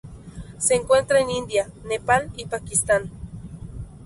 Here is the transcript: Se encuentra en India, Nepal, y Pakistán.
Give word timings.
Se 0.57 0.73
encuentra 0.73 1.19
en 1.19 1.29
India, 1.29 1.69
Nepal, 1.83 2.31
y 2.35 2.45
Pakistán. 2.47 3.11